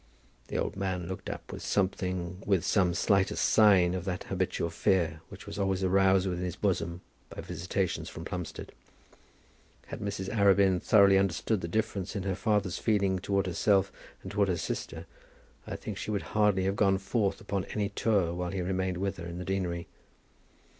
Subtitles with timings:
[0.47, 5.21] The old man looked up with something, with some slightest sign of that habitual fear
[5.29, 8.71] which was always aroused within his bosom by visitations from Plumstead.
[9.89, 10.27] Had Mrs.
[10.29, 13.91] Arabin thoroughly understood the difference in her father's feeling toward herself
[14.23, 15.05] and toward her sister,
[15.67, 19.17] I think she would hardly have gone forth upon any tour while he remained with
[19.17, 19.85] her in the deanery.